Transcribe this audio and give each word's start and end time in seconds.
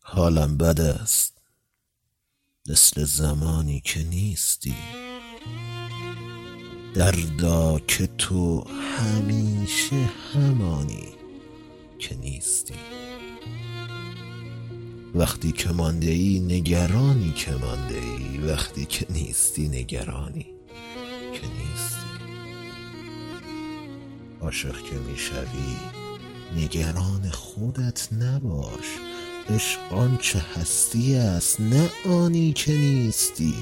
حالم 0.00 0.56
بد 0.56 0.80
است. 0.80 1.38
مثل 2.68 3.04
زمانی 3.04 3.80
که 3.80 4.02
نیستی. 4.02 4.74
دردا 6.94 7.78
که 7.78 8.06
تو 8.06 8.64
همیشه 8.98 10.08
همانی 10.34 11.08
که 11.98 12.16
نیستی. 12.16 12.74
وقتی 15.14 15.52
که 15.52 15.68
مانده 15.68 16.10
ای 16.10 16.40
نگرانی 16.40 17.32
که 17.32 17.50
مانده 17.50 17.94
ای 17.94 18.38
وقتی 18.38 18.84
که 18.86 19.06
نیستی 19.10 19.68
نگرانی 19.68 20.46
که 21.34 21.46
نیستی. 21.46 22.08
عاشق 24.40 24.82
که 24.82 24.96
می‌شوی 24.96 25.76
نگران 26.56 27.30
خودت 27.30 28.12
نباش. 28.12 28.86
عشق 29.50 29.92
آنچه 29.92 30.38
هستی 30.38 31.14
است 31.14 31.60
نه 31.60 31.90
آنی 32.06 32.52
که 32.52 32.72
نیستی. 32.72 33.54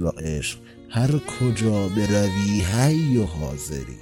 با 0.00 0.10
عشق 0.10 0.58
هر 0.90 1.18
کجا 1.18 1.88
بروی 1.88 2.60
حی 2.60 3.16
و 3.16 3.24
حاضری. 3.24 3.98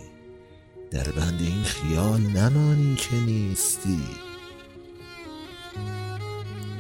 در 0.91 1.05
بند 1.11 1.41
این 1.41 1.63
خیال 1.63 2.21
نمانی 2.21 2.95
که 2.95 3.17
نیستی. 3.17 4.01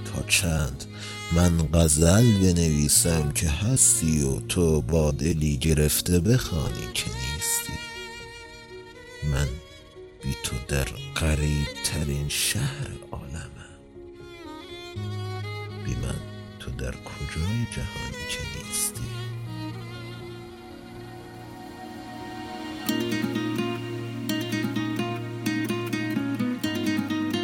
تا 0.04 0.22
چند 0.28 0.84
من 1.32 1.58
غزل 1.74 2.38
بنویسم 2.38 3.32
که 3.32 3.48
هستی 3.48 4.22
و 4.22 4.40
تو 4.40 4.82
با 4.82 5.10
دلی 5.10 5.56
گرفته 5.56 6.20
بخوانی 6.20 6.88
که 6.94 7.06
نیستی. 7.06 7.78
من 9.32 9.48
بی 10.28 10.36
تو 10.42 10.56
در 10.68 10.84
غریب 11.16 11.66
ترین 11.84 12.28
شهر 12.28 12.88
عالمم 13.12 13.68
بی 15.84 15.94
من 15.94 16.20
تو 16.58 16.70
در 16.70 16.90
کجای 16.90 17.66
جهانی 17.72 18.24
که 18.30 18.40
نیستی؟ 18.58 19.02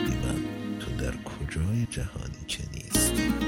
بی 0.07 0.17
من 0.27 0.45
تو 0.81 0.97
در 0.97 1.17
کجای 1.23 1.87
جهانی 1.91 2.45
که 2.49 2.63
نیستی؟ 2.75 3.44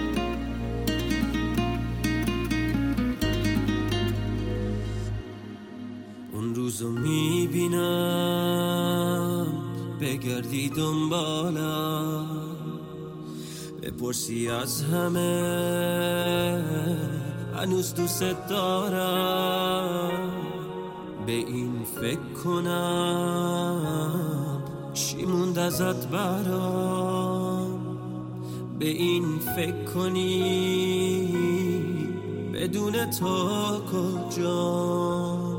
روزو 6.80 6.90
می‌بینم. 6.90 7.76
بگردی 10.00 10.68
دنبالم. 10.68 12.26
بپرسی 13.82 14.48
از 14.48 14.82
همه. 14.82 16.64
هنوز 17.56 17.94
دوست 17.94 18.48
دارم. 18.48 20.30
به 21.26 21.32
این 21.32 21.72
فکر 22.00 22.32
کنم. 22.44 23.82
چی 24.94 25.24
موند 25.24 25.58
ازت 25.58 26.08
برام؟ 26.08 27.80
به 28.78 28.86
این 28.86 29.38
فکر 29.56 29.84
کنی. 29.84 31.28
بدون 32.54 33.10
تو 33.10 33.48
کجا 33.92 35.55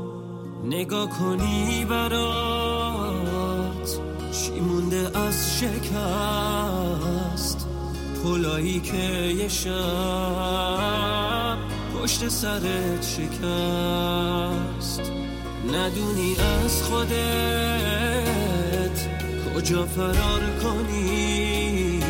نگاه 0.78 1.08
کنی 1.08 1.84
برات. 1.84 3.28
چی 4.32 4.60
مونده 4.60 5.18
از 5.18 5.60
شکست؟ 5.60 6.88
پلایی 8.24 8.80
که 8.80 8.96
یه 9.38 9.48
شب 9.48 9.72
پشت 11.94 12.28
سرت 12.28 13.02
شکست. 13.02 13.42
ندونی 15.72 16.36
از 16.64 16.82
خودت 16.82 17.08
کجا 19.54 19.86
فرار 19.86 20.42
کنی؟ 20.62 22.02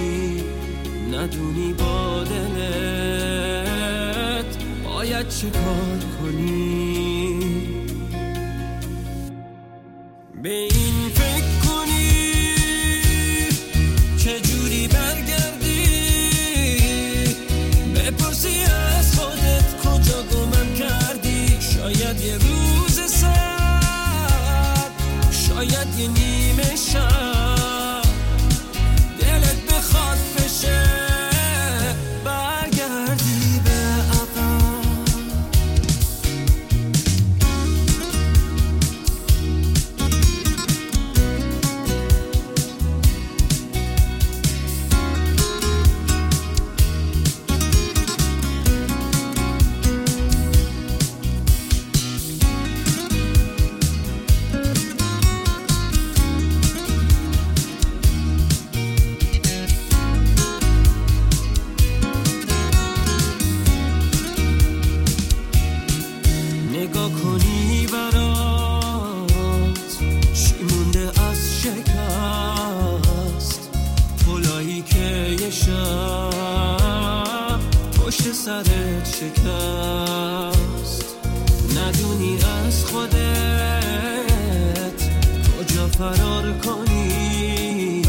ندونی 1.13 1.73
با 1.73 2.25
دلت 2.25 3.49
باید 4.85 5.29
چه 5.29 5.51
کار 5.51 5.99
کنی؟ 6.21 6.78
شاید 25.99 26.19
یه 26.19 26.25
نیمه 26.25 26.77
شب 26.77 27.08
یه 75.49 75.55
شب 75.55 77.11
پشت 77.93 78.33
سرت 78.33 79.07
شکست. 79.07 81.05
ندونی 81.77 82.39
از 82.67 82.85
خودت 82.85 83.13
کجا 85.59 85.89
فرار 85.89 86.53
کنی. 86.53 88.03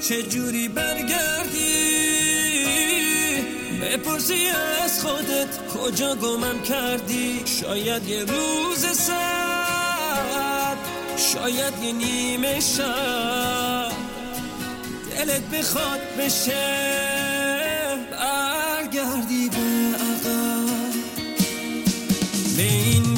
چجوری 0.09 0.67
برگردی؟ 0.67 1.28
روزی 4.19 4.47
از 4.83 5.01
خودت 5.01 5.67
کجا 5.73 6.15
گمم 6.15 6.61
کردی؟ 6.61 7.41
شاید 7.45 8.07
یه 8.07 8.23
روز 8.23 8.85
سر 8.85 10.75
شاید 11.17 11.83
یه 11.83 11.91
نیمه 11.91 12.59
شب. 12.59 13.91
دلت 15.11 15.41
بخواد 15.41 15.99
بشه 16.19 16.67
برگردی 18.11 19.49
به 19.49 19.97
عقب. 19.97 20.93
به 22.57 22.63
این 22.63 23.17